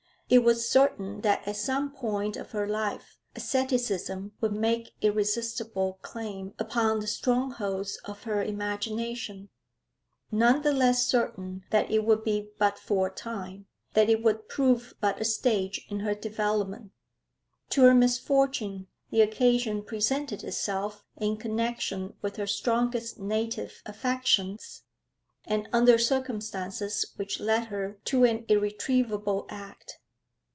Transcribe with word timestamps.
It 0.33 0.45
was 0.45 0.69
certain 0.69 1.19
that 1.23 1.45
at 1.45 1.57
some 1.57 1.91
point 1.91 2.37
of 2.37 2.51
her 2.51 2.65
life 2.65 3.17
asceticism 3.35 4.31
would 4.39 4.53
make 4.53 4.95
irresistible 5.01 5.99
claim 6.03 6.53
upon 6.57 7.01
the 7.01 7.07
strongholds 7.07 7.97
of 8.05 8.23
her 8.23 8.41
imagination; 8.41 9.49
none 10.31 10.61
the 10.61 10.71
less 10.71 11.05
certain 11.05 11.65
that 11.71 11.91
it 11.91 12.05
would 12.05 12.23
be 12.23 12.49
but 12.57 12.79
for 12.79 13.07
a 13.07 13.13
time, 13.13 13.65
that 13.93 14.07
it 14.09 14.23
would 14.23 14.47
prove 14.47 14.93
but 15.01 15.19
a 15.19 15.25
stage 15.25 15.85
in 15.89 15.99
her 15.99 16.15
development. 16.15 16.93
To 17.71 17.81
her 17.81 17.93
misfortune 17.93 18.87
the 19.09 19.19
occasion 19.19 19.83
presented 19.83 20.45
itself 20.45 21.03
in 21.17 21.35
connection 21.35 22.13
with 22.21 22.37
her 22.37 22.47
strongest 22.47 23.19
native 23.19 23.81
affections, 23.85 24.83
and 25.43 25.67
under 25.73 25.97
circumstances 25.97 27.05
which 27.17 27.41
led 27.41 27.65
her 27.65 27.99
to 28.05 28.23
an 28.23 28.45
irretrievable 28.47 29.45
act. 29.49 29.97